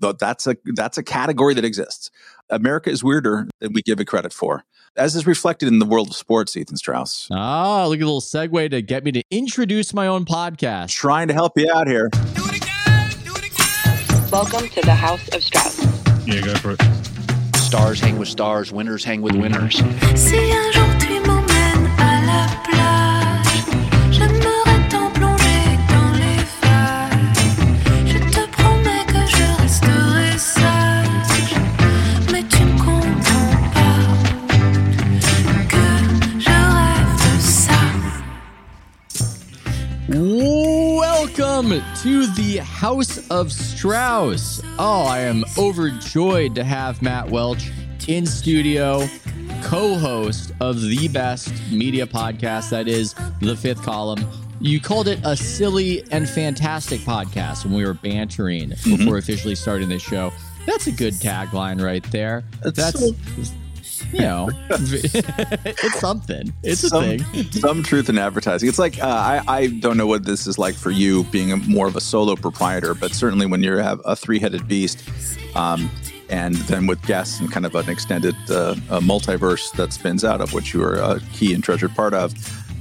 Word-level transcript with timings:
That's 0.00 0.46
a 0.46 0.56
that's 0.74 0.98
a 0.98 1.02
category 1.02 1.54
that 1.54 1.64
exists. 1.64 2.10
America 2.50 2.90
is 2.90 3.04
weirder 3.04 3.48
than 3.60 3.72
we 3.72 3.82
give 3.82 4.00
it 4.00 4.06
credit 4.06 4.32
for, 4.32 4.64
as 4.96 5.14
is 5.14 5.26
reflected 5.26 5.68
in 5.68 5.78
the 5.78 5.86
world 5.86 6.08
of 6.08 6.16
sports. 6.16 6.56
Ethan 6.56 6.76
Strauss. 6.76 7.28
Ah, 7.30 7.86
look 7.86 7.98
at 7.98 8.02
a 8.02 8.06
little 8.06 8.20
segue 8.20 8.70
to 8.70 8.82
get 8.82 9.04
me 9.04 9.12
to 9.12 9.22
introduce 9.30 9.94
my 9.94 10.06
own 10.06 10.24
podcast. 10.24 10.88
Trying 10.88 11.28
to 11.28 11.34
help 11.34 11.52
you 11.56 11.70
out 11.72 11.86
here. 11.86 12.08
Do 12.08 12.44
it 12.46 12.56
again. 12.56 13.10
Do 13.24 13.32
it 13.34 13.44
again. 13.44 14.30
Welcome 14.30 14.68
to 14.68 14.80
the 14.82 14.94
House 14.94 15.26
of 15.28 15.42
Strauss. 15.42 15.78
Yeah, 16.26 16.40
go 16.42 16.54
for 16.56 16.72
it. 16.72 17.56
Stars 17.56 18.00
hang 18.00 18.18
with 18.18 18.28
stars, 18.28 18.72
winners 18.72 19.04
hang 19.04 19.22
with 19.22 19.36
winners. 19.36 19.80
Welcome 40.12 41.70
to 42.02 42.26
the 42.32 42.56
House 42.64 43.30
of 43.30 43.52
Strauss. 43.52 44.60
Oh, 44.76 45.04
I 45.04 45.20
am 45.20 45.44
overjoyed 45.56 46.56
to 46.56 46.64
have 46.64 47.00
Matt 47.00 47.30
Welch 47.30 47.70
in 48.08 48.26
studio, 48.26 49.06
co 49.62 49.96
host 49.96 50.50
of 50.60 50.82
the 50.82 51.06
best 51.06 51.52
media 51.70 52.08
podcast 52.08 52.70
that 52.70 52.88
is 52.88 53.14
The 53.40 53.54
Fifth 53.54 53.82
Column. 53.82 54.26
You 54.58 54.80
called 54.80 55.06
it 55.06 55.20
a 55.22 55.36
silly 55.36 56.02
and 56.10 56.28
fantastic 56.28 57.02
podcast 57.02 57.64
when 57.64 57.74
we 57.74 57.84
were 57.84 57.94
bantering 57.94 58.70
mm-hmm. 58.70 58.96
before 58.96 59.18
officially 59.18 59.54
starting 59.54 59.88
this 59.88 60.02
show. 60.02 60.32
That's 60.66 60.88
a 60.88 60.92
good 60.92 61.14
tagline 61.14 61.80
right 61.80 62.02
there. 62.10 62.42
That's, 62.64 63.00
you 64.12 64.20
know, 64.20 64.50
it's 64.70 66.00
something. 66.00 66.52
It's 66.62 66.82
a 66.84 66.88
some, 66.88 67.18
thing. 67.18 67.52
some 67.52 67.82
truth 67.82 68.08
in 68.08 68.18
advertising. 68.18 68.68
It's 68.68 68.78
like 68.78 69.02
uh, 69.02 69.06
I, 69.06 69.42
I 69.48 69.66
don't 69.68 69.96
know 69.96 70.06
what 70.06 70.24
this 70.24 70.46
is 70.46 70.58
like 70.58 70.74
for 70.74 70.90
you 70.90 71.24
being 71.24 71.52
a, 71.52 71.56
more 71.56 71.86
of 71.86 71.96
a 71.96 72.00
solo 72.00 72.36
proprietor, 72.36 72.94
but 72.94 73.12
certainly 73.12 73.46
when 73.46 73.62
you 73.62 73.76
have 73.76 74.00
a 74.04 74.16
three-headed 74.16 74.66
beast, 74.68 75.02
um, 75.56 75.90
and 76.28 76.54
then 76.54 76.86
with 76.86 77.02
guests 77.06 77.40
and 77.40 77.50
kind 77.50 77.66
of 77.66 77.74
an 77.74 77.88
extended 77.88 78.34
uh, 78.50 78.74
a 78.90 79.00
multiverse 79.00 79.72
that 79.72 79.92
spins 79.92 80.24
out 80.24 80.40
of 80.40 80.52
which 80.52 80.72
you 80.72 80.82
are 80.82 80.94
a 80.94 81.20
key 81.32 81.54
and 81.54 81.62
treasured 81.64 81.94
part 81.94 82.14
of. 82.14 82.32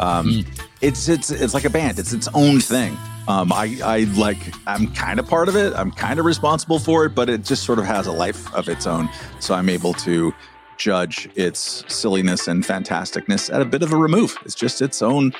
Um, 0.00 0.44
It's 0.82 1.08
it's 1.08 1.30
it's 1.30 1.54
like 1.54 1.64
a 1.64 1.70
band. 1.70 1.98
It's 1.98 2.12
its 2.12 2.28
own 2.34 2.60
thing. 2.60 2.98
Um, 3.28 3.50
I 3.52 3.78
I 3.82 4.00
like 4.16 4.38
I'm 4.66 4.92
kind 4.92 5.18
of 5.18 5.26
part 5.26 5.48
of 5.48 5.56
it. 5.56 5.72
I'm 5.74 5.90
kind 5.90 6.20
of 6.20 6.26
responsible 6.26 6.78
for 6.78 7.06
it, 7.06 7.14
but 7.14 7.30
it 7.30 7.44
just 7.44 7.64
sort 7.64 7.78
of 7.78 7.86
has 7.86 8.06
a 8.06 8.12
life 8.12 8.52
of 8.54 8.68
its 8.68 8.86
own. 8.86 9.08
So 9.40 9.54
I'm 9.54 9.70
able 9.70 9.94
to 9.94 10.34
judge 10.78 11.28
its 11.34 11.84
silliness 11.88 12.48
and 12.48 12.64
fantasticness 12.64 13.52
at 13.52 13.60
a 13.60 13.64
bit 13.64 13.82
of 13.82 13.92
a 13.92 13.96
remove. 13.96 14.36
It's 14.44 14.54
just 14.54 14.82
its 14.82 15.02
own 15.02 15.32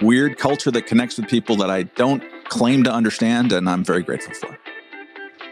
weird 0.00 0.38
culture 0.38 0.70
that 0.70 0.86
connects 0.86 1.16
with 1.16 1.28
people 1.28 1.56
that 1.56 1.70
I 1.70 1.84
don't 1.84 2.22
claim 2.48 2.82
to 2.84 2.92
understand, 2.92 3.52
and 3.52 3.68
I'm 3.68 3.84
very 3.84 4.02
grateful 4.02 4.34
for. 4.34 4.58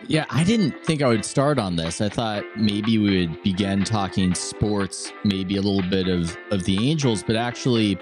Yeah, 0.07 0.25
I 0.31 0.45
didn't 0.45 0.85
think 0.85 1.03
I 1.03 1.09
would 1.09 1.25
start 1.25 1.59
on 1.59 1.77
this. 1.77 2.01
I 2.01 2.09
thought 2.09 2.45
maybe 2.57 2.99
we 2.99 3.27
would 3.27 3.43
begin 3.43 3.85
talking 3.85 4.35
sports, 4.35 5.13
maybe 5.25 5.57
a 5.57 5.63
little 5.63 5.89
bit 5.89 6.09
of 6.09 6.37
of 6.51 6.65
the 6.65 6.91
Angels, 6.91 7.23
but 7.23 7.37
actually 7.37 7.99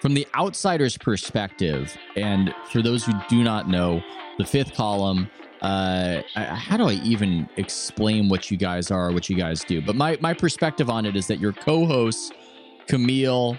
from 0.00 0.14
the 0.14 0.26
outsider's 0.34 0.98
perspective, 0.98 1.96
and 2.16 2.52
for 2.70 2.82
those 2.82 3.04
who 3.04 3.12
do 3.28 3.44
not 3.44 3.68
know, 3.68 4.02
the 4.38 4.44
fifth 4.44 4.74
column. 4.74 5.30
Uh, 5.62 6.22
how 6.34 6.76
do 6.76 6.88
I 6.88 6.94
even 7.04 7.48
explain 7.56 8.28
what 8.28 8.50
you 8.50 8.56
guys 8.56 8.90
are, 8.90 9.12
what 9.12 9.30
you 9.30 9.36
guys 9.36 9.62
do? 9.62 9.80
But 9.80 9.96
my 9.96 10.18
my 10.20 10.34
perspective 10.34 10.90
on 10.90 11.06
it 11.06 11.16
is 11.16 11.28
that 11.28 11.38
your 11.38 11.52
co-hosts, 11.52 12.32
Camille 12.88 13.56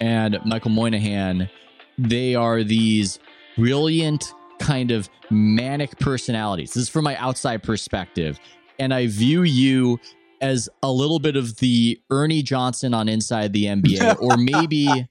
and 0.00 0.38
Michael 0.44 0.70
Moynihan, 0.70 1.50
they 1.98 2.36
are 2.36 2.62
these 2.62 3.18
brilliant 3.56 4.32
kind 4.60 4.92
of 4.92 5.08
manic 5.30 5.98
personalities. 5.98 6.74
This 6.74 6.84
is 6.84 6.88
from 6.88 7.04
my 7.04 7.16
outside 7.16 7.62
perspective. 7.62 8.38
And 8.78 8.94
I 8.94 9.08
view 9.08 9.42
you 9.42 9.98
as 10.40 10.68
a 10.82 10.90
little 10.90 11.18
bit 11.18 11.36
of 11.36 11.56
the 11.58 12.00
Ernie 12.10 12.42
Johnson 12.42 12.94
on 12.94 13.08
Inside 13.08 13.52
the 13.52 13.64
NBA, 13.64 14.20
or 14.20 14.36
maybe, 14.36 15.08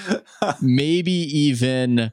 maybe 0.60 1.12
even 1.12 2.12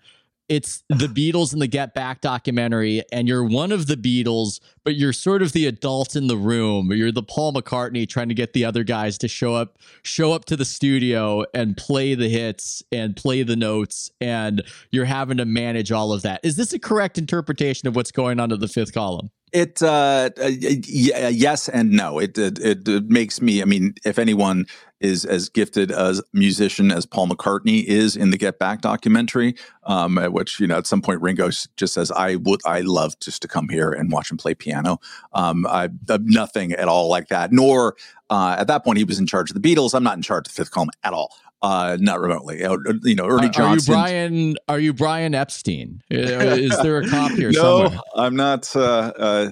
it's 0.52 0.84
the 0.90 1.08
Beatles 1.08 1.54
in 1.54 1.60
the 1.60 1.68
Get 1.68 1.94
Back 1.94 2.20
documentary, 2.20 3.04
and 3.12 3.28
you're 3.28 3.44
one 3.44 3.72
of 3.72 3.88
the 3.88 3.96
Beatles, 3.96 4.60
but 4.84 4.96
you're 4.96 5.14
sort 5.14 5.42
of 5.42 5.54
the 5.54 5.66
adult 5.66 6.16
in 6.16 6.28
the 6.28 6.36
room. 6.36 6.92
You're 6.92 7.14
the 7.14 7.24
Paul 7.24 7.54
McCartney 7.54 8.08
trying 8.08 8.28
to 8.28 8.36
get 8.36 8.52
the 8.52 8.66
other 8.66 8.84
guys 8.84 9.18
to 9.20 9.30
show 9.30 9.56
up, 9.56 9.78
show 10.04 10.34
up 10.34 10.44
to 10.46 10.58
the 10.58 10.66
studio 10.66 11.46
and 11.54 11.78
play 11.78 12.16
the 12.16 12.28
hits 12.28 12.84
and 12.92 13.16
play 13.16 13.44
the 13.44 13.56
notes, 13.56 14.12
and 14.20 14.62
you're 14.92 15.06
having 15.06 15.38
to 15.38 15.46
manage 15.46 15.92
all 15.92 16.12
of 16.12 16.22
that. 16.24 16.42
Is 16.44 16.58
this 16.58 16.74
a 16.74 16.80
correct 16.80 17.18
interpretation 17.18 17.88
of 17.88 17.96
what's 17.96 18.12
going 18.12 18.40
on 18.40 18.52
at 18.52 18.60
the 18.60 18.68
fifth 18.68 18.94
column? 18.94 19.32
It 19.54 19.82
uh, 19.82 20.30
uh, 20.38 20.48
yes 20.48 21.70
and 21.70 21.92
no. 21.92 22.20
It 22.20 22.38
it 22.38 22.60
it 22.88 23.10
makes 23.10 23.42
me. 23.42 23.62
I 23.62 23.66
mean, 23.66 23.96
if 24.06 24.18
anyone 24.18 24.66
is 25.02 25.26
as 25.26 25.50
gifted 25.50 25.92
as 25.92 26.22
musician 26.34 26.92
as 26.92 27.06
Paul 27.06 27.28
McCartney 27.28 27.84
is 27.84 28.16
in 28.16 28.32
the 28.32 28.38
Get 28.38 28.60
Back 28.60 28.82
documentary, 28.82 29.56
um, 29.86 30.18
at 30.18 30.32
which 30.32 30.60
you 30.60 30.68
know 30.68 30.78
at 30.78 30.88
some 30.88 31.02
point 31.02 31.22
Ringo 31.22 31.50
just 31.50 31.94
says, 31.94 32.12
"I 32.12 32.36
would, 32.36 32.62
I 32.66 32.82
love 32.82 33.20
just 33.20 33.42
to 33.42 33.48
come 33.48 33.68
here 33.70 33.92
and 33.92 34.12
watch 34.12 34.32
him 34.32 34.38
play 34.38 34.54
piano." 34.54 35.00
Um, 35.34 35.66
I 35.68 35.90
I'm 36.10 36.26
nothing 36.28 36.72
at 36.74 36.88
all 36.88 37.10
like 37.10 37.28
that. 37.30 37.52
Nor 37.52 37.96
uh, 38.30 38.56
at 38.58 38.68
that 38.68 38.84
point 38.84 38.98
he 38.98 39.04
was 39.04 39.20
in 39.20 39.28
charge 39.28 39.52
of 39.52 39.62
the 39.62 39.76
Beatles. 39.76 39.94
I'm 39.94 40.04
not 40.04 40.16
in 40.18 40.22
charge 40.24 40.48
of 40.48 40.54
the 40.54 40.62
Fifth 40.62 40.72
Column 40.72 40.90
at 41.04 41.14
all. 41.14 41.34
Uh, 41.64 41.96
not 42.00 42.20
remotely. 42.20 42.64
Uh, 42.64 42.76
You 43.04 43.14
know, 43.14 43.26
Ernie 43.26 43.34
Are- 43.36 43.42
Are 43.42 43.46
you 43.46 43.50
Johnson. 43.52 43.94
Brian? 43.94 44.56
Are 44.68 44.80
you 44.80 44.94
Brian 44.94 45.36
Epstein? 45.36 46.02
Uh, 46.12 46.16
Is 46.18 46.76
there 46.82 46.98
a 46.98 47.08
cop 47.08 47.32
here 47.34 47.52
no, 47.52 47.62
somewhere? 47.84 48.00
I'm 48.16 48.36
not. 48.36 48.76
Uh, 48.76 49.52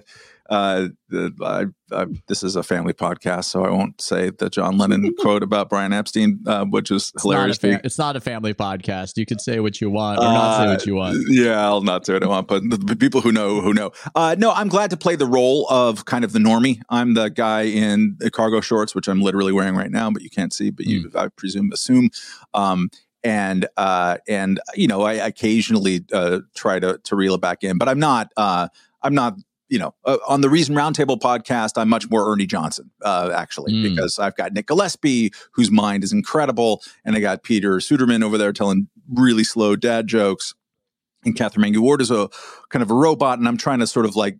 uh, 0.49 0.53
uh, 0.53 0.87
the- 1.09 1.33
I, 1.43 1.65
I, 1.95 2.05
this 2.27 2.43
is 2.43 2.55
a 2.55 2.63
family 2.63 2.93
podcast, 2.93 3.45
so 3.45 3.63
I 3.65 3.69
won't 3.71 3.99
say 4.01 4.29
the 4.29 4.49
John 4.49 4.77
Lennon 4.77 5.13
quote 5.19 5.41
about 5.43 5.69
Brian 5.69 5.91
Epstein, 5.93 6.39
uh, 6.45 6.65
which 6.65 6.91
It's 6.91 7.13
not, 7.15 7.21
a 7.21 7.35
hilarious. 7.35 7.57
fa- 7.57 7.81
it's 7.83 7.97
not 7.97 8.15
a 8.15 8.19
family 8.21 8.53
podcast. 8.53 9.17
You 9.17 9.25
can 9.25 9.39
say 9.39 9.59
what 9.59 9.81
you 9.81 9.89
want 9.89 10.19
or 10.19 10.23
not 10.25 10.57
say 10.59 10.67
what 10.67 10.85
you 10.85 10.95
want. 10.95 11.17
Uh, 11.17 11.21
Yeah, 11.29 11.63
I'll 11.65 11.81
not 11.81 12.05
say 12.05 12.13
what 12.13 12.23
I 12.23 12.27
want, 12.27 12.47
but 12.47 12.61
the, 12.69 12.77
the 12.77 12.95
people 12.95 13.21
who 13.21 13.31
know, 13.31 13.61
who 13.61 13.73
know. 13.73 13.91
Uh, 14.15 14.35
no, 14.37 14.51
I'm 14.51 14.67
glad 14.67 14.89
to 14.91 14.97
play 14.97 15.15
the 15.15 15.25
role 15.25 15.65
of 15.69 16.05
kind 16.05 16.23
of 16.23 16.31
the 16.33 16.39
normie. 16.39 16.79
I'm 16.89 17.13
the 17.15 17.29
guy 17.29 17.61
in 17.63 18.15
the 18.19 18.29
cargo 18.29 18.61
shorts, 18.61 18.93
which 18.93 19.07
I'm 19.07 19.21
literally 19.21 19.51
wearing 19.51 19.75
right 19.75 19.91
now, 19.91 20.11
but 20.11 20.21
you 20.21 20.29
can't 20.29 20.53
see, 20.53 20.69
but 20.69 20.85
you, 20.85 21.09
I 21.15 21.29
presume, 21.29 21.71
assume. 21.71 22.09
Um, 22.53 22.89
and 23.23 23.67
uh, 23.77 24.17
and 24.27 24.59
you 24.75 24.87
know, 24.87 25.01
I 25.01 25.13
occasionally 25.13 26.05
uh, 26.13 26.39
try 26.55 26.79
to 26.79 26.99
to 27.03 27.15
reel 27.15 27.33
it 27.35 27.41
back 27.41 27.63
in, 27.63 27.77
but 27.77 27.89
I'm 27.89 27.99
not. 27.99 28.31
Uh, 28.37 28.69
I'm 29.01 29.13
not. 29.13 29.33
You 29.69 29.79
know, 29.79 29.93
uh, 30.03 30.17
on 30.27 30.41
the 30.41 30.49
Reason 30.49 30.75
Roundtable 30.75 31.19
podcast, 31.19 31.73
I'm 31.77 31.89
much 31.89 32.09
more 32.09 32.31
Ernie 32.31 32.47
Johnson, 32.47 32.89
uh, 33.03 33.31
actually, 33.35 33.71
Mm. 33.71 33.83
because 33.83 34.17
I've 34.17 34.35
got 34.35 34.51
Nick 34.51 34.67
Gillespie, 34.67 35.31
whose 35.53 35.69
mind 35.69 36.03
is 36.03 36.11
incredible, 36.11 36.81
and 37.05 37.15
I 37.15 37.19
got 37.19 37.43
Peter 37.43 37.77
Suderman 37.77 38.23
over 38.23 38.37
there 38.37 38.51
telling 38.51 38.87
really 39.13 39.43
slow 39.43 39.75
dad 39.75 40.07
jokes 40.07 40.53
and 41.25 41.35
Katherine 41.35 41.73
Mangu-Ward 41.73 42.01
is 42.01 42.11
a 42.11 42.29
kind 42.69 42.81
of 42.81 42.89
a 42.89 42.93
robot, 42.95 43.39
and 43.39 43.47
I'm 43.47 43.57
trying 43.57 43.79
to 43.79 43.87
sort 43.87 44.05
of 44.05 44.15
like 44.15 44.37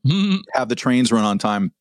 have 0.53 0.69
the 0.69 0.75
trains 0.75 1.12
run 1.12 1.25
on 1.25 1.38
time. 1.38 1.73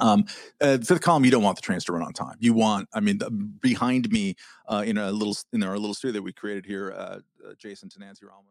Um, 0.00 0.26
uh, 0.60 0.78
fifth 0.78 1.00
column, 1.00 1.24
you 1.24 1.30
don't 1.32 1.42
want 1.42 1.56
the 1.56 1.62
trains 1.62 1.84
to 1.86 1.92
run 1.92 2.02
on 2.02 2.12
time. 2.12 2.36
You 2.38 2.54
want, 2.54 2.88
I 2.94 3.00
mean, 3.00 3.18
the, 3.18 3.30
behind 3.32 4.08
me 4.12 4.36
uh, 4.68 4.84
in 4.86 4.96
a 4.96 5.10
little 5.10 5.36
in 5.52 5.64
our 5.64 5.76
little 5.76 5.92
studio 5.92 6.12
that 6.12 6.22
we 6.22 6.32
created 6.32 6.64
here, 6.66 6.92
uh, 6.92 7.18
uh, 7.44 7.54
Jason 7.58 7.88
Tenancy 7.88 8.24
Rallman. 8.24 8.46